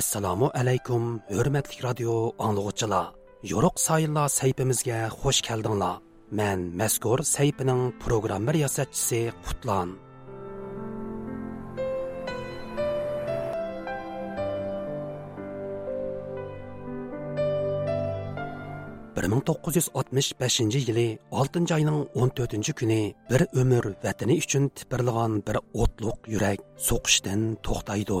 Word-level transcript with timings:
assalomu 0.00 0.46
alaykum 0.60 1.02
hurmatli 1.36 1.78
radio 1.86 2.14
anglag'uchilar 2.46 3.06
yo'ruq 3.52 3.76
sayillar 3.86 4.28
saytimizga 4.38 4.98
xush 5.20 5.40
keldinglar. 5.48 5.94
Man 6.38 6.60
mazkur 6.80 7.18
sayfining 7.34 7.82
programma 8.04 8.52
yasatchisi 8.64 9.20
qutlan. 9.46 9.88
bir 19.16 19.26
ming 19.32 19.42
to'qqiz 19.48 19.74
yuz 19.78 19.88
oltmish 19.98 20.30
beshinchi 20.40 20.80
yili 20.88 21.08
oltinchi 21.40 21.72
oyning 21.78 22.00
o'n 22.20 22.30
to'rtinchi 22.36 22.72
kuni 22.80 23.02
bir 23.30 23.40
umr 23.60 23.84
vatani 24.04 24.34
uchun 24.42 24.64
tipirlagan 24.78 25.32
bir 25.46 25.56
o'tliq 25.82 26.18
yurak 26.34 26.58
so'qishdan 26.88 27.40
to'xtaydi. 27.66 28.20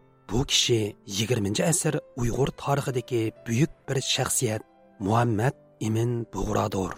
Bu 0.30 0.44
kishi 0.50 0.96
20 1.06 1.62
asr 1.70 1.98
Uyg'ur 2.16 2.50
tarixidagi 2.62 3.22
buyuk 3.46 3.72
bir 3.88 4.00
shaxsiyat 4.14 4.62
Muhammad 5.00 5.54
Imin 5.80 6.24
Bug'rodir. 6.32 6.92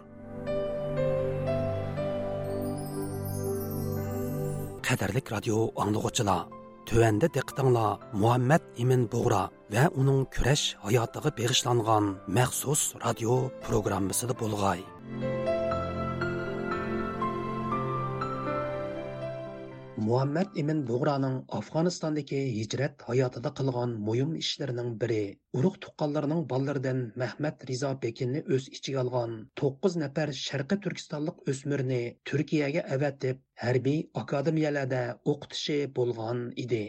Qadarlik 4.88 5.26
radio 5.34 5.56
anglag'uchilar 5.82 6.46
Төвәндә 6.88 7.28
диqqәтеңләр 7.34 8.14
Muhammad 8.16 8.64
Имин 8.80 9.02
Бугра 9.12 9.42
ва 9.74 9.82
уның 10.00 10.22
көрәш 10.32 10.62
хаятыга 10.86 11.34
бегышланган 11.36 12.14
махсус 12.38 12.94
радио 13.04 13.36
программасында 13.66 14.38
булгай. 14.40 14.80
Muhammad 20.01 20.55
Emin 20.57 20.79
bug'roning 20.89 21.35
afg'onistondagi 21.57 22.37
hijrat 22.53 23.03
hayotida 23.09 23.51
qilgan 23.59 23.91
muhim 24.07 24.31
ishlarining 24.39 24.89
biri 25.03 25.19
urug' 25.59 25.77
tuqqanlarning 25.85 26.41
bolalaridan 26.53 27.03
mahmad 27.23 27.65
rizo 27.69 27.91
bekinni 28.05 28.41
o'z 28.55 28.69
ichiga 28.77 29.03
olgan 29.03 29.35
to'qqiz 29.61 29.99
nafar 30.03 30.33
sharqiy 30.39 30.81
turkistonlik 30.85 31.45
o'smirni 31.53 32.01
turkiyaga 32.31 32.85
avatib 32.97 33.45
harbiy 33.65 33.99
akademiyalarda 34.23 35.03
o'qitishi 35.33 35.79
bo'lgan 35.99 36.43
edi. 36.65 36.83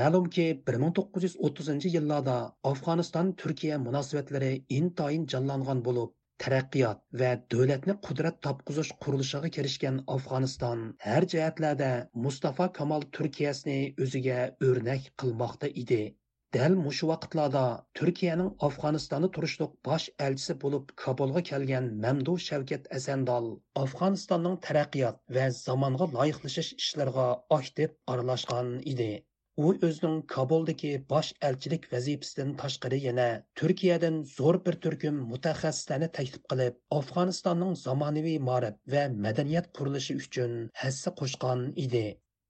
Ma'lumki, 0.00 0.46
1930 0.74 1.92
yillarda 1.96 2.38
Afg'oniston 2.70 3.34
Turkiya 3.42 3.82
munosabatlari 3.88 4.52
intoyin 4.80 5.28
jonlangan 5.34 5.84
bo'lib, 5.90 6.16
taraqqiyot 6.44 7.00
va 7.20 7.30
davlatni 7.54 7.94
qudrat 8.08 8.42
topqizish 8.46 8.92
qurilishiga 9.06 9.50
kirishgan 9.56 10.02
afg'oniston. 10.16 10.84
Har 11.08 11.28
jihatlarda 11.34 11.90
mustafa 12.26 12.68
kamol 12.78 13.08
turkiyasini 13.18 13.80
o'ziga 14.06 14.38
o'rnak 14.68 15.10
qilmoqda 15.22 15.72
edi. 15.84 16.02
Dal 16.56 16.74
mushu 16.80 17.06
vaqtlarda 17.10 17.62
turkiyaning 17.98 18.50
afg'onistonni 18.66 19.28
turishliq 19.36 19.72
bosh 19.88 20.04
elchisi 20.26 20.54
bo'lib 20.64 20.92
kabulga 21.02 21.42
kelgan 21.48 21.88
mamdu 22.04 22.36
shavkat 22.44 22.86
asandol 22.98 23.48
afg'onistonning 23.84 24.54
taraqqiyot 24.68 25.18
va 25.38 25.46
zamonga 25.60 26.08
loyiqlashish 26.18 26.70
ishlariga 26.82 27.26
aktiv 27.58 27.96
aralashgan 28.14 28.70
edi. 28.94 29.10
U 29.64 29.68
o'zining 29.86 30.16
kobuldagi 30.32 30.88
bosh 31.10 31.28
elchilik 31.48 31.84
vazifasidan 31.92 32.50
tashqari 32.62 32.98
yana 33.04 33.28
turkiyadan 33.60 34.18
zo'r 34.32 34.58
bir 34.66 34.76
turkum 34.86 35.22
mutaxassislarni 35.30 36.08
taklif 36.18 36.42
qilib 36.52 36.76
afg'onistonning 36.98 37.72
zamonaviy 37.82 38.36
ma'rif 38.48 38.76
va 38.94 39.04
madaniyat 39.26 39.70
qurilishi 39.78 40.18
uchun 40.22 40.54
hassa 40.82 41.14
qo'shgan 41.22 41.64
edi. 41.86 42.04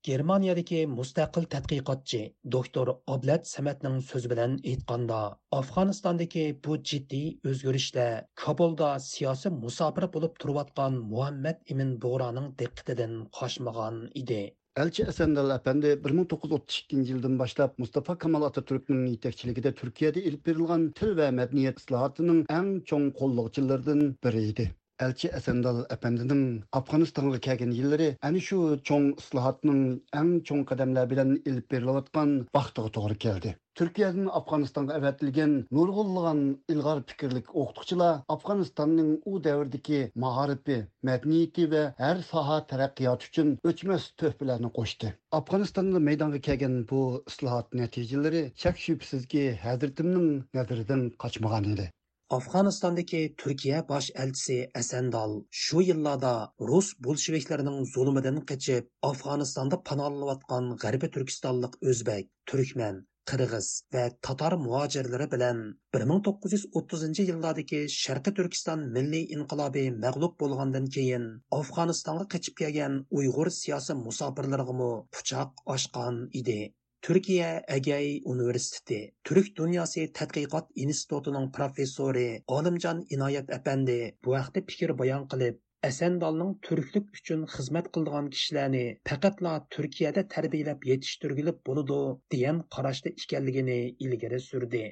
Germaniyadagi 0.09 0.81
mustaqil 0.97 1.47
tadqiqotchi 1.55 2.23
doktor 2.57 2.93
oblat 3.15 3.49
samatning 3.53 4.03
so'zi 4.11 4.35
bilan 4.35 4.59
aytganda 4.73 5.23
afg'onistondagi 5.61 6.45
bu 6.67 6.83
jiddiy 6.91 7.33
o'zgarishlar 7.53 8.13
kobulda 8.45 8.93
siyosiy 9.09 9.57
musofir 9.65 10.11
bo'lib 10.19 10.39
turayotgan 10.45 11.01
muhammad 11.15 11.75
ibn 11.77 11.99
bug'roning 12.07 12.55
diqqatidan 12.63 13.19
qochmagan 13.41 14.07
edi. 14.25 14.45
Elçi 14.77 15.03
Esendal 15.03 15.57
Efendi 15.57 16.05
1932 16.05 16.97
yıldan 16.97 17.39
başlap 17.39 17.79
Mustafa 17.79 18.19
Kemal 18.19 18.43
Atatürk'ün 18.43 19.07
yetekçiliginde 19.07 19.75
Türkiye'de 19.75 20.25
ilk 20.25 20.47
berilgan 20.47 20.91
til 20.91 21.17
ve 21.17 21.31
medeniyet 21.31 21.79
islahatının 21.79 22.47
en 22.51 22.81
çok 22.81 23.17
kolluqçılarından 23.17 24.17
biriydi. 24.25 24.75
Elçi 25.01 25.29
Esendal 25.29 25.85
Efendi'nin 25.91 26.65
Afganistan'a 26.73 27.39
kelgen 27.39 27.71
yılları 27.71 28.17
en 28.23 28.39
şu 28.39 28.81
çoğun 28.85 29.15
islahatının 29.19 30.05
en 30.15 30.41
çoğun 30.41 30.65
kademler 30.65 31.11
bilen 31.11 31.43
ilip 31.45 31.73
verilayotgan 31.73 32.47
vaqtiga 32.55 32.95
doğru 32.95 33.15
geldi. 33.15 33.57
Türkiye'nin 33.75 34.27
Afganistan'a 34.27 34.95
evetilgen 34.95 35.67
nurgulluğun 35.71 36.65
ilgar 36.69 37.03
fikirlik 37.07 37.57
okutukçular 37.57 38.21
Afganistan'ın 38.29 39.23
o 39.25 39.45
devirdeki 39.45 40.13
maharipi, 40.15 40.87
medeniyeti 41.03 41.71
ve 41.71 41.95
her 41.97 42.17
saha 42.17 42.67
terakkiyat 42.67 43.23
için 43.23 43.59
öçmez 43.65 44.13
töhbelerini 44.17 44.73
koştu. 44.73 45.13
Afganistan'da 45.31 45.99
meydana 45.99 46.41
kelgen 46.41 46.89
bu 46.91 47.25
ıslahat 47.29 47.75
neticeleri 47.75 48.53
şek 48.55 48.79
şüphesiz 48.79 49.27
ki 49.27 49.59
Hazretim'nin 49.63 50.45
nedirden 50.55 51.11
kaçmagan 51.11 51.65
idi. 51.65 51.93
Afg'onistondagi 52.35 53.19
Turkiya 53.41 53.81
bosh 53.89 54.07
elchisi 54.23 54.55
Asandal 54.79 55.35
shu 55.65 55.83
yillarda 55.89 56.31
Rus 56.71 56.87
bolsheviklarining 57.07 57.77
zulmidan 57.91 58.41
qochib 58.49 58.89
Afg'onistonda 59.09 59.77
panohlanayotgan 59.91 60.73
G'arbiy 60.85 61.11
Turkistonlik 61.17 61.77
o'zbek, 61.93 62.27
turkman, 62.53 62.99
qirg'iz 63.33 63.69
va 63.97 64.03
tatar 64.29 64.57
muhojirlari 64.65 65.29
bilan 65.37 65.61
1930 65.99 67.23
yillardagi 67.29 67.85
Sharqiy 67.99 68.35
Turkiston 68.41 68.83
milliy 68.97 69.29
inqilobi 69.37 69.85
mag'lub 70.07 70.35
bo'lgandan 70.43 70.89
keyin 70.97 71.29
Afg'onistonga 71.61 72.27
qochib 72.35 72.59
kelgan 72.63 72.99
Uyg'ur 73.21 73.53
siyosiy 73.61 74.01
musofirlariga 74.03 74.91
pichoq 75.19 75.65
ochgan 75.77 76.21
edi. 76.43 76.59
Turkiya 77.07 77.63
Agay 77.71 78.21
Universiteti 78.27 78.97
Turk 79.29 79.51
Dunyosi 79.59 80.07
tadqiqot 80.19 80.73
institutining 80.85 81.45
professori 81.59 82.25
Olimjon 82.57 83.05
Inoyat 83.17 83.53
apandi 83.57 83.95
bu 84.27 84.33
vaqtda 84.35 84.63
fikr 84.73 84.93
bayon 85.03 85.29
qilib, 85.35 85.61
Asandalning 85.91 86.51
turklik 86.69 87.15
uchun 87.21 87.47
xizmat 87.55 87.93
qilgan 87.99 88.33
kishilarni 88.35 88.83
faqatla 89.13 89.55
Türkiyədə 89.77 90.27
tarbiyalab 90.35 90.91
yetishtirgilib 90.91 91.63
buludu 91.71 92.03
degan 92.37 92.63
qarashda 92.79 93.15
ikənligini 93.23 93.81
ilgari 94.09 94.43
surdi. 94.51 94.87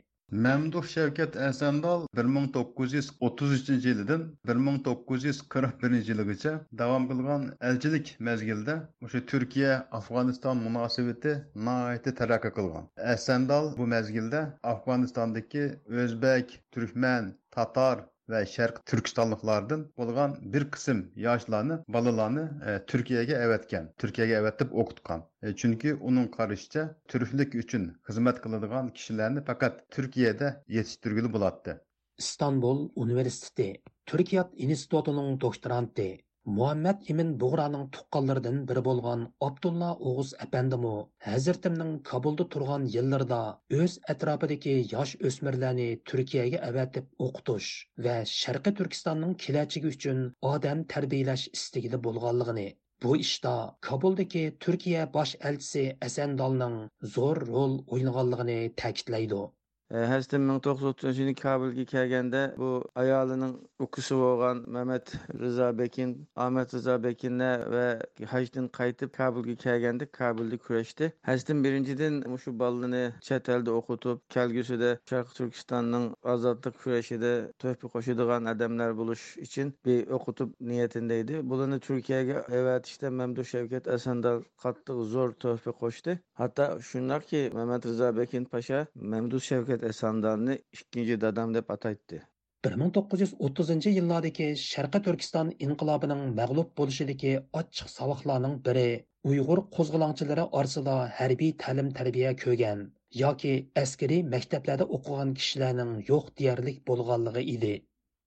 Məmduh 0.45 0.87
Şəvkət 0.91 1.35
Əsəndal 1.47 2.05
1933-cü 2.19 3.91
ildən 3.91 4.23
1941-ci 4.51 6.15
ilgəcə 6.15 6.53
davam 6.81 7.09
qılğan 7.11 7.45
əlçilik 7.71 8.15
məzgildə 8.29 8.77
oşu 9.09 9.21
Türkiyə-Afğanistan 9.33 10.65
münasibəti 10.65 11.37
nəhayət 11.69 12.09
tərəqqi 12.23 12.55
qılğan. 12.57 12.89
Əsəndal 13.15 13.71
bu 13.77 13.87
məzgildə 13.95 14.43
Afğanistandakı 14.73 15.69
özbək, 16.07 16.59
türkmən, 16.73 17.31
tatar 17.55 18.07
va 18.33 18.41
sharq 18.55 18.81
turkistonliklardan 18.91 19.87
bo'lgan 20.01 20.37
bir 20.57 20.65
qism 20.77 21.01
yoshlarni 21.27 21.79
bolalarni 21.97 22.45
e, 22.69 22.77
Türkiye'ye 22.93 23.37
evetken, 23.47 23.93
Türkiye'ye 23.99 24.37
evetip 24.43 24.75
o'qitgan. 24.83 25.25
E, 25.43 25.57
chunki 25.63 25.95
uning 25.95 26.31
karışça 26.37 26.87
Türklük 27.09 27.55
uchun 27.65 27.91
xizmat 28.09 28.43
qiladigan 28.45 28.93
kishilarni 28.99 29.45
faqat 29.45 29.85
Türkiye'de 29.91 30.55
yetiştirgülü 30.69 31.33
bo'ladi 31.33 31.81
istanbul 32.19 32.91
universiteti 32.95 33.83
Türkiye 34.07 34.45
institutining 34.57 35.41
doktoranti 35.41 36.25
muhammad 36.47 37.07
imin 37.13 37.29
bug'raning 37.43 37.85
tuqqanlaridan 37.97 38.57
biri 38.71 38.81
bo'lgan 38.87 39.21
abdulla 39.47 39.87
o'g'iz 40.11 40.33
apandimu 40.47 40.91
hazratimning 41.27 41.93
kabulda 42.11 42.45
turgan 42.55 42.85
yillarida 42.95 43.39
o'z 43.79 43.95
atrofidagi 44.15 44.75
yosh 44.91 45.15
o'smirlarni 45.31 45.89
turkiyaga 46.11 46.61
avatib 46.69 47.27
o'qitish 47.29 47.71
va 48.09 48.17
sharqiy 48.35 48.77
turkistonning 48.83 49.35
kelajagi 49.47 49.95
uchun 49.97 50.23
odam 50.53 50.85
tarbiyalash 50.95 51.47
istigida 51.61 52.03
bo'lganligini 52.09 52.69
bu 53.07 53.17
ishda 53.25 53.55
kabuldagi 53.89 54.45
turkiya 54.67 55.09
bosh 55.19 55.37
elchisi 55.53 55.87
asandolning 56.11 56.77
zo'r 57.17 57.45
rol 57.53 57.81
o'ynaganligini 57.97 58.61
ta'kidlaydi. 58.83 59.45
Həstin 59.91 60.49
1930 60.49 61.19
yılı 61.19 61.35
Kabulga 61.35 61.85
kelganda 61.85 62.55
bu 62.59 62.85
ayolining 62.95 63.57
ukisi 63.79 64.15
bo'lgan 64.15 64.65
Mehmet 64.67 65.13
Rıza 65.41 65.79
Bekin, 65.79 66.29
Ahmet 66.37 66.75
Rıza 66.75 67.03
Bekin'le 67.03 67.71
ve 67.71 67.99
hajdan 68.27 68.69
qaytib 68.69 69.11
Kabulga 69.13 69.55
kelganda 69.55 70.07
Kabulda 70.07 70.59
kurashdi. 70.59 71.13
Hastin 71.23 71.65
birinchidan 71.65 72.37
shu 72.37 72.59
balani 72.59 73.13
chet 73.21 73.49
elda 73.49 73.71
o'qitib, 73.71 74.19
kelgusida 74.29 74.99
Sharq 75.11 75.29
Turkistonning 75.35 76.15
ozodlik 76.23 76.75
kurashida 76.83 77.53
to'pi 77.59 77.87
qo'shadigan 77.95 78.47
odamlar 78.55 78.97
bo'lish 78.97 79.37
uchun 79.47 79.75
bir 79.85 80.07
o'qitib 80.17 80.49
niyatida 80.61 81.15
edi. 81.15 81.51
Bularni 81.51 81.81
Turkiyaga 81.81 82.39
avatishda 82.61 83.11
Mamduh 83.11 83.45
Shavkat 83.45 83.89
Asandal 83.89 84.43
qattiq 84.65 85.05
zo'r 85.13 85.31
to'pi 85.45 85.71
qo'shdi. 85.83 86.19
Hatto 86.35 86.81
shundaqki 86.81 87.51
Mehmet 87.55 87.87
Rıza 87.87 88.17
Bekin 88.17 88.45
Pasha 88.45 88.87
Mamduh 88.95 89.41
Shavkat 89.75 89.91
esandarni 89.91 90.55
ikkinchi 90.75 91.15
dadam 91.23 91.55
deb 91.55 91.71
ataydi. 91.75 92.19
1930 92.67 93.89
yillardagi 93.95 94.47
Sharqi 94.65 95.01
Turkiston 95.07 95.51
inqilobining 95.67 96.21
mag'lub 96.37 96.69
bo'lishidagi 96.81 97.33
ochiq 97.61 97.91
saboqlarning 97.95 98.55
biri 98.69 98.85
Uyg'ur 99.31 99.63
qo'zg'olonchilari 99.79 100.45
orasida 100.61 100.95
harbiy 101.19 101.53
ta'lim 101.65 101.91
tarbiya 101.99 102.33
ko'rgan 102.45 102.87
yoki 103.23 103.53
askariy 103.83 104.23
maktablarda 104.37 104.87
o'qigan 104.99 105.35
kishilarning 105.41 105.93
yo'q 106.13 106.31
deyarlik 106.43 106.79
bo'lganligi 106.93 107.45
edi. 107.57 107.75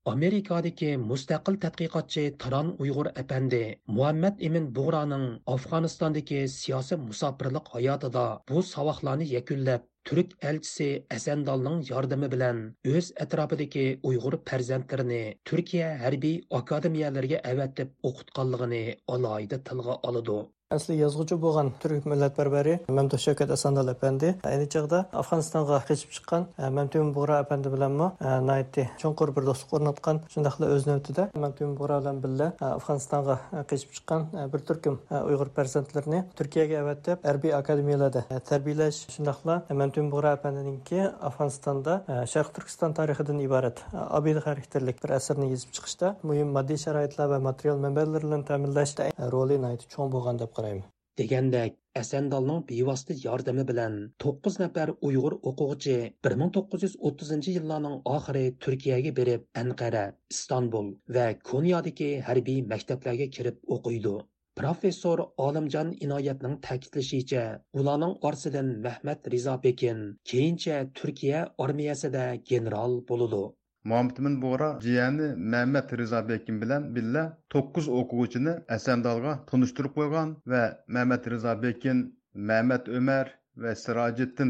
Amerikadagi 0.08 0.90
mustaqil 1.08 1.56
tadqiqotchi 1.62 2.22
Taron 2.42 2.68
Uyg'ur 2.84 3.08
apandi 3.22 3.60
Muhammad 3.96 4.40
Emin 4.48 4.68
Bug'roning 4.78 5.26
Afg'onistondagi 5.54 6.38
siyosiy 6.52 6.98
musofirlik 7.08 7.68
hayotida 7.74 8.24
bu 8.50 8.62
savoqlarni 8.70 9.26
yakunlab 9.32 9.84
turk 10.10 10.32
elchisi 10.50 10.88
asandolning 11.16 11.78
yordami 11.90 12.32
bilan 12.34 12.64
o'z 12.94 13.12
atrofidagi 13.26 13.86
Uyg'ur 14.12 14.38
farzandlarini 14.50 15.22
Turkiya 15.50 15.90
harbiy 16.04 16.36
akademiyalariga 16.60 17.42
avatib 17.52 17.92
o'qitganligini 18.12 18.84
alohida 19.16 19.64
tilga 19.70 19.98
oladi. 20.10 20.38
Әслі 20.68 20.98
язғычы 20.98 21.38
болған 21.40 21.70
түрік 21.80 22.04
милләтпәрвәре 22.12 22.74
Мәмдүх 22.92 23.22
Шәкәт 23.22 23.48
Әсәндал 23.54 23.88
әпәнде 23.88 24.34
әйне 24.44 24.66
чағда 24.68 24.98
Афғанстанға 25.16 25.78
қечіп 25.88 26.10
шыққан 26.12 26.42
Мәмтүм 26.76 27.14
Бура 27.16 27.38
әпәнде 27.40 27.70
білән 27.72 27.94
мо 27.96 28.08
найти 28.44 28.84
чонқор 29.00 29.32
бір 29.32 29.46
достық 29.46 29.78
орнатқан 29.78 30.20
шындақлы 30.28 30.68
өз 30.74 30.84
нөтіде 30.84 31.24
Мәмтүм 31.40 31.72
Бура 31.78 32.02
білән 32.02 32.20
биллә 32.20 32.48
Афғанстанға 32.60 33.38
қечіп 33.70 33.96
шыққан 33.96 34.26
бір 34.52 34.66
түркім 34.68 34.98
ұйғыр 35.22 35.52
перзентлеріне 35.56 36.20
Түркияға 36.36 36.82
әвәттеп 36.82 37.24
әрби 37.32 37.54
академияларда 37.62 38.26
тәрбиеләш 38.50 39.00
шындақлы 39.14 39.62
Мәмтүм 39.72 40.12
Бура 40.12 40.36
ке 40.84 41.08
Афғанстанда 41.30 41.96
Шәрқ 42.28 42.52
Түркістан 42.60 42.92
тарихыдан 42.92 43.40
ибарат 43.40 43.80
абид 43.96 44.44
характерлік 44.44 45.00
бір 45.00 45.16
әсерні 45.16 45.48
езіп 45.54 45.72
чықышта 45.80 46.14
мөһим 46.22 46.52
матди 46.52 46.76
шарайытлар 46.76 47.32
ва 47.32 47.40
материал 47.48 47.80
мәнбәләрләрен 47.80 48.44
тәэминләштә 48.48 49.10
роле 49.32 49.58
найты 49.58 49.88
чоң 49.94 50.12
булган 50.12 50.40
qarayman 50.58 50.88
degandek 51.18 51.72
asandalning 52.00 52.60
bevosita 52.70 53.14
yordami 53.24 53.64
bilan 53.70 53.94
9 54.24 54.58
nafar 54.62 54.90
uyg'ur 55.08 55.34
o'quvchi 55.50 55.96
1930 56.26 57.48
yillarning 57.56 57.96
oxiri 58.16 58.44
turkiyaga 58.66 59.12
berib 59.18 59.46
anqara 59.62 60.04
istanbul 60.34 60.92
va 61.16 61.26
konyadagi 61.50 62.10
harbiy 62.28 62.60
maktablarga 62.72 63.28
kirib 63.38 63.58
o'qiydi. 63.76 64.14
Professor 64.62 65.18
olimjon 65.48 65.90
inoyatning 66.06 66.56
ta'kidlashicha 66.68 67.44
ularning 67.80 68.14
orasidan 68.30 68.72
mahmad 68.86 69.28
rizobekin 69.34 70.00
keyincha 70.30 70.80
turkiya 71.00 71.44
armiyasida 71.66 72.24
general 72.52 72.98
bo'ludi 73.10 73.44
Muhammed 73.88 74.42
Bora 74.42 74.78
jiyani 74.80 75.36
Mehmet 75.36 75.92
Rıza 75.98 76.28
bekim 76.28 76.62
bilan 76.62 76.94
billa 76.96 77.38
9 77.52 77.88
o'quvchini 77.88 78.52
Asandalga 78.76 79.32
tunishtirib 79.50 79.94
qo'ygan 79.94 80.34
va 80.46 80.62
Mehmet 80.88 81.28
Rıza 81.30 81.62
Bekin, 81.62 82.02
Mehmet 82.34 82.88
Ömer 82.88 83.38
va 83.56 83.74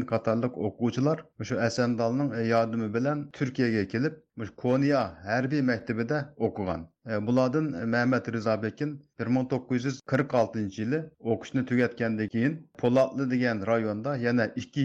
Katarlık 0.05 0.09
qatorliq 0.09 1.19
şu 1.37 1.45
shu 1.45 1.59
Asandalning 1.59 2.49
yordami 2.49 2.93
bilan 2.93 3.31
Turkiyaga 3.31 3.87
kelib, 3.87 4.13
Konya 4.57 5.01
harbiy 5.23 5.61
maktabida 5.61 6.33
o'qigan. 6.37 6.87
E, 7.09 7.27
bulardan 7.27 7.63
Mehmet 7.87 8.33
Rıza 8.33 8.63
Bekin 8.63 9.01
1946-yili 9.19 10.99
o'qishni 11.19 11.65
tugatgandan 11.65 12.27
keyin 12.27 12.69
Polatlı 12.77 13.31
degan 13.31 13.67
rayonda 13.67 14.17
yana 14.17 14.45
2 14.45 14.81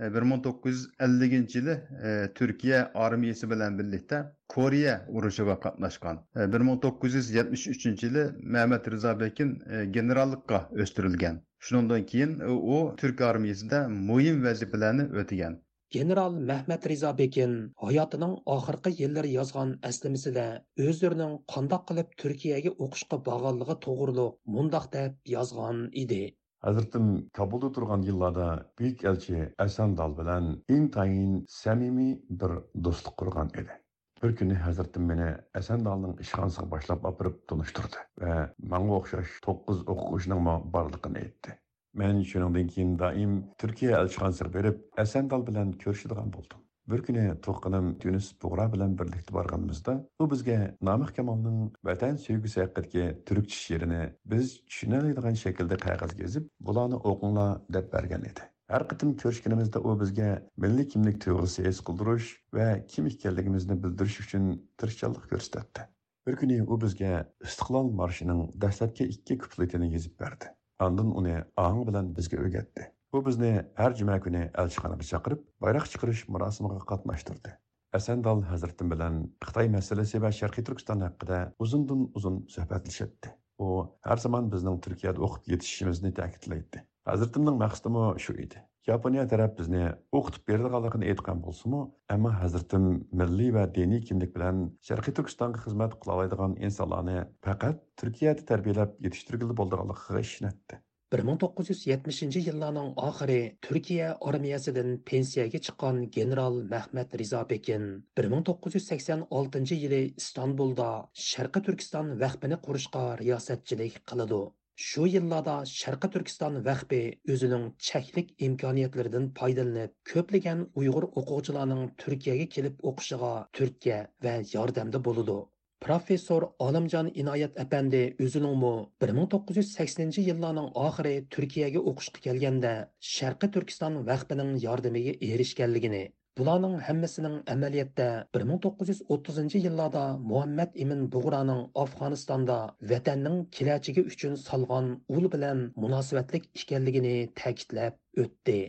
E, 0.00 0.14
bir 0.14 0.24
ming 0.30 0.42
to'qqiz 0.44 0.78
yuz 0.78 1.20
1950 1.20 1.56
yili 1.58 1.74
e, 2.08 2.32
turkiya 2.34 2.90
armiyasi 2.94 3.50
bilan 3.50 3.78
birlikda 3.78 4.20
Koreya 4.48 4.94
urushiga 5.08 5.56
qatnashgan. 5.64 6.22
E, 6.36 6.52
1973 6.52 8.02
yili 8.02 8.24
mamat 8.56 8.88
Rıza 8.90 9.20
Bekin 9.20 9.58
generallikqa 9.98 10.62
o'stirilgan. 10.82 11.42
Shundan 11.58 12.06
keyin 12.06 12.38
u 12.48 12.94
turk 12.96 13.20
armiyasida 13.20 13.88
muhim 13.88 14.44
vazifalarni 14.44 15.04
o'tagan. 15.20 15.60
General 15.92 16.32
Mehmet 16.32 16.86
Riza 16.88 17.10
Bekin 17.18 17.54
hayotining 17.84 18.36
oxirgi 18.52 18.92
yillari 19.00 19.32
yozgan 19.32 19.74
aslimisida 19.88 20.44
o'zlarining 20.84 21.34
qandoq 21.54 21.82
qilib 21.90 22.14
Turkiyaga 22.22 22.72
o'qishga 22.86 23.18
borganligi 23.26 23.76
to'g'riliq 23.86 24.38
mundoq 24.54 24.86
deb 24.94 25.34
yozgan 25.34 25.82
edi. 26.04 26.22
Hazretim 26.62 27.30
Kabulda 27.30 27.72
turgan 27.72 28.02
yıllarda 28.02 28.72
büyük 28.78 29.04
elçi 29.04 29.54
Esendal 29.60 30.18
bilen 30.18 30.62
intayin 30.68 31.44
samimi 31.48 32.22
bir 32.30 32.50
dostluk 32.84 33.16
kurgan 33.16 33.50
edi. 33.54 33.82
Bir 34.22 34.30
günü 34.36 34.54
Hazretim 34.54 35.08
beni 35.08 35.36
Esendal'ın 35.54 36.16
işxanasına 36.16 36.70
başlap 36.70 37.06
apırıp 37.06 37.48
tanıştırdı 37.48 37.96
ve 38.20 38.50
bana 38.58 38.94
okşaş 38.94 39.26
9 39.46 39.88
okuşunun 39.88 40.72
barlıkını 40.72 41.18
etti. 41.18 41.58
Men 41.94 42.22
şunundan 42.22 42.66
keyin 42.66 42.98
daim 42.98 43.50
Türkiye 43.58 43.92
elçixanasına 43.92 44.54
berip 44.54 44.98
Esendal 44.98 45.46
bilen 45.46 45.72
ko'rishadigan 45.72 46.32
buldum. 46.32 46.58
Bir 46.92 47.00
kuni 47.02 47.22
to'qqinim 47.44 47.86
Tunis 48.00 48.26
Bug'ra 48.42 48.66
bilan 48.72 48.98
birlikda 48.98 49.32
borganimizda 49.34 49.92
u 50.20 50.26
bizga 50.30 50.56
Namih 50.88 51.14
Kamolning 51.16 51.70
vatan 51.88 52.18
sevgisi 52.24 52.60
haqidagi 52.60 53.04
turkcha 53.30 53.60
she'rini 53.60 54.00
biz 54.32 54.52
tushunadigan 54.66 55.38
shaklda 55.44 55.78
qog'ozga 55.86 56.26
yozib, 56.26 56.50
bularni 56.68 57.00
o'qinglar 57.12 57.56
deb 57.78 57.88
bergan 57.96 58.28
edi. 58.32 58.44
Har 58.74 58.84
qitim 58.92 59.16
ko'rishganimizda 59.24 59.84
u 59.88 59.96
bizga 60.04 60.28
milliy 60.66 60.90
kimlik 60.94 61.20
tuyg'usi 61.24 61.64
his 61.70 61.82
qildirish 61.88 62.30
va 62.60 62.70
kim 62.94 63.08
ekanligimizni 63.14 63.80
bildirish 63.84 64.20
uchun 64.26 64.54
tirishchanlik 64.82 65.28
ko'rsatdi. 65.34 65.88
Bir 66.26 66.40
kuni 66.42 66.62
u 66.62 66.82
bizga 66.86 67.12
Istiqlol 67.48 67.94
marshining 68.02 68.48
dastlabki 68.66 69.12
ikki 69.14 69.38
kupletini 69.46 69.94
yozib 69.94 70.20
berdi. 70.24 70.56
Ondan 70.88 71.16
uni 71.22 71.38
ong 71.68 71.86
bilan 71.88 72.16
bizga 72.20 72.44
o'rgatdi. 72.44 72.92
Bu 73.12 73.20
bizni 73.24 73.48
har 73.76 73.92
juma 73.96 74.14
kuni 74.24 74.42
elchixonaga 74.60 75.04
chaqirib, 75.08 75.40
bayroq 75.64 75.88
chiqarish 75.92 76.22
marosimiga 76.32 76.78
qatnashtirdi. 76.90 77.50
Asandal 77.98 78.38
Hazratim 78.50 78.92
bilan 78.92 79.18
Xitoy 79.44 79.66
masalasi 79.74 80.20
va 80.22 80.30
Sharqiy 80.32 80.64
Turkiston 80.68 81.02
haqida 81.04 81.40
uzundan 81.64 82.06
uzun 82.20 82.38
suhbatlashdi. 82.54 83.32
U 83.64 83.66
har 84.08 84.22
zamon 84.22 84.48
bizning 84.54 84.78
Turkiyada 84.86 85.20
o'qib 85.26 85.50
yetishishimizni 85.52 86.12
ta'kidlaydi. 86.18 86.80
Hazratimning 87.10 87.58
maqsadi 87.64 88.04
shu 88.26 88.36
edi. 88.44 88.62
Yaponiya 88.88 89.26
taraf 89.32 89.52
bizni 89.58 89.82
o'qitib 90.18 90.48
beradiganligini 90.50 91.10
aytgan 91.12 91.42
bo'lsa-mu, 91.48 91.82
ammo 92.14 92.32
Hazratim 92.38 92.86
milliy 93.20 93.52
va 93.56 93.66
diniy 93.76 94.00
kimlik 94.08 94.32
bilan 94.38 94.62
Sharqiy 94.88 95.14
Turkistonga 95.18 95.60
xizmat 95.66 95.98
qila 96.00 96.16
oladigan 96.16 96.56
insonlarni 96.70 97.18
faqat 97.48 97.84
Turkiyada 98.00 98.48
tarbiyalab 98.52 98.96
yetishtirgili 99.08 99.58
bo'lganligiga 99.60 100.24
ishonatdi. 100.28 100.80
1970 101.12 102.36
yillarning 102.46 102.92
oxiri 103.08 103.40
Turkiya 103.66 104.06
armiyasidan 104.28 104.94
pensiyaga 105.10 105.58
chiqqan 105.66 105.98
general 106.14 106.56
Mahmad 106.70 107.18
Rizo 107.22 107.42
Pekin 107.50 107.84
1986 108.22 109.74
yili 109.82 110.00
Istanbulda 110.22 110.88
Sharqi 111.26 111.62
Turkiston 111.68 112.16
vaqfini 112.24 112.60
qurishga 112.66 113.04
riyosatchilik 113.22 114.00
qiladi. 114.12 114.42
Shu 114.88 115.04
yillarda 115.14 115.54
Şərqi 115.70 116.08
Türkistan 116.12 116.54
vaqfi 116.68 117.00
o'zining 117.34 117.66
cheklik 117.88 118.30
imkoniyatlaridan 118.46 119.26
foydalanib, 119.40 119.92
köpləyən 120.12 120.62
Uyg'ur 120.82 121.10
oxucularının 121.22 121.90
Türkiyəyə 122.04 122.48
kelib 122.56 122.80
o'qishiga 122.90 123.34
Türkiyə 123.58 123.98
va 124.26 124.38
yardımda 124.54 125.04
bo'ladi. 125.10 125.36
Professor 125.82 126.44
Olimjon 126.62 127.08
Inoyat 127.20 127.56
apandi 127.62 128.00
o'ziningmi 128.24 128.72
1980 129.04 130.18
yillarning 130.28 130.68
oxiri 130.82 131.14
Turkiyaga 131.36 131.80
o'qishga 131.92 132.20
kelganda 132.26 132.72
Sharqi 133.12 133.48
Turkiston 133.56 133.96
vahbining 134.10 134.52
yordamiga 134.64 135.14
erishganligini, 135.28 136.02
bularning 136.38 136.76
hammasining 136.88 137.34
amaliyotda 137.54 138.06
1930 138.40 139.64
yillarda 139.64 140.04
Muhammad 140.32 140.78
Ibn 140.84 141.02
Bug'raning 141.16 141.64
Afg'onistonda 141.84 142.58
vatanning 142.92 143.40
kelajagi 143.58 144.06
uchun 144.12 144.38
solgan 144.44 144.92
ul 145.16 145.26
bilan 145.34 145.64
munosabatlik 145.86 146.48
ekanligini 146.62 147.16
ta'kidlab 147.42 148.24
o'tdi. 148.26 148.60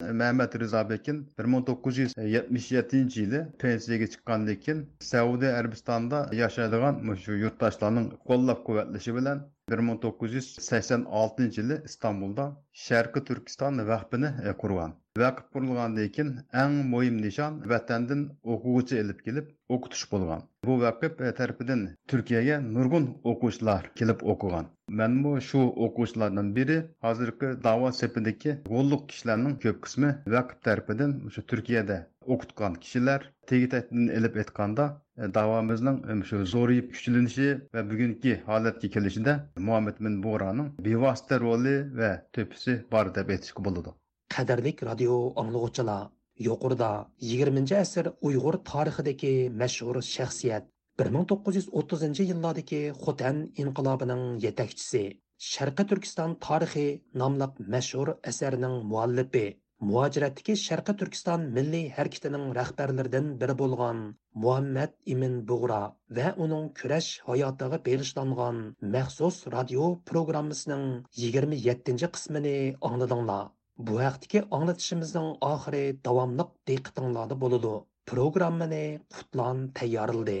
Mehmet 0.00 0.60
Rıza 0.60 0.90
Bekin 0.90 1.28
1977-ci 1.38 3.22
ili 3.22 3.46
pensiyaya 3.58 4.06
çıxqandan 4.06 4.60
kin 4.64 4.78
Səudi 5.00 5.48
Ərəbistanında 5.60 6.34
yaşadığan 6.34 7.14
şu 7.24 7.32
yurttaşlarının 7.44 8.10
qollab 8.26 8.64
quvvətləşi 8.68 9.16
bilən 9.18 9.42
1986 9.70 11.42
yılı 11.56 11.82
İstanbul'da 11.84 12.44
Şərqi 12.84 13.24
Türkistan 13.24 13.88
vaqfini 13.88 14.30
e, 14.48 14.52
qurgan. 14.62 14.94
Vaqf 15.18 15.46
qurilgandan 15.52 16.08
keyin 16.16 16.30
eng 16.62 16.76
muhim 16.92 17.16
nishon 17.22 17.56
vatandan 17.72 18.20
o'quvchi 18.54 18.98
elib 19.02 19.22
kelib 19.26 19.48
o'qitish 19.76 20.04
bo'lgan. 20.12 20.44
Bu 20.66 20.76
vaqf 20.82 21.20
e, 21.28 21.32
tarafidan 21.40 21.82
Turkiyaga 22.12 22.60
nurg'un 22.66 23.08
o'quvchilar 23.32 23.90
kelib 24.02 24.22
o'qigan. 24.34 24.70
Men 25.00 25.18
bu 25.24 25.32
shu 25.48 25.64
o'quvchilardan 25.86 26.54
biri 26.60 26.78
hozirgi 27.08 27.52
da'vo 27.66 27.92
sepidagi 28.02 28.56
g'olliq 28.70 29.04
kishilarning 29.12 29.58
ko'p 29.66 29.82
qismi 29.88 30.14
vaqf 30.36 30.62
tarafidan 30.68 31.18
shu 31.36 31.46
Turkiyada 31.54 31.98
o'qitgan 32.34 32.74
kishilar 32.86 33.30
tegitdan 33.50 34.08
ilib 34.18 34.34
aytganda 34.42 34.84
davomizning 35.38 36.22
shu 36.28 36.36
zo'rayib 36.54 36.86
kuchlanishi 36.92 37.48
va 37.74 37.82
bugungi 37.90 38.32
holatga 38.48 38.88
kelishida 38.94 39.32
muhammad 39.66 39.96
bin 40.06 40.14
bo'raning 40.26 40.68
bevosita 40.86 41.40
roli 41.44 41.76
va 42.00 42.10
to'pisi 42.38 42.72
bor 42.94 43.06
deb 43.18 43.32
aytishga 43.36 43.60
bo'ladi 43.68 43.94
qadrlik 44.36 44.82
radio 44.90 45.14
anglag'uchilar 45.42 46.02
yuqorida 46.48 46.90
20 47.30 47.78
asr 47.84 48.12
uyg'ur 48.28 48.56
tarixidagi 48.72 49.34
mashhur 49.62 49.96
shaxsiyat 50.14 50.64
1930 51.06 52.28
yillardagi 52.30 52.82
xotan 53.02 53.36
inqilobining 53.62 54.24
yetakchisi 54.46 55.02
sharqi 55.48 55.84
turkiston 55.90 56.36
tarixi 56.46 56.86
nomli 57.20 57.46
mashhur 57.74 58.08
asarning 58.30 58.76
muallifi. 58.92 59.46
Muajiratdagi 59.88 60.54
sharqi 60.60 60.92
turkiston 61.00 61.44
milliy 61.56 61.84
harakatining 61.98 62.42
rahbarlaridan 62.58 63.30
biri 63.42 63.54
bo'lgan 63.60 64.02
muhammad 64.42 64.92
imin 65.14 65.38
bug'ra 65.50 65.78
va 66.18 66.26
uning 66.46 66.66
kurash 66.80 67.08
hayotiga 67.28 67.78
berishlangan 67.88 68.60
maxsus 68.96 69.40
radio 69.56 69.88
programmasining 70.12 70.84
27 71.24 72.12
qismini 72.18 72.54
angladinglar. 72.90 73.42
Bu 73.88 73.98
haqdagi 74.04 74.46
anglatishimizning 74.60 75.28
oxiri 75.52 75.84
davomliq 76.08 76.54
deqitinglarda 76.72 77.42
bo'ladi 77.44 77.74
programmani 78.12 78.86
qutlan 79.16 79.68
tayyorildi 79.80 80.40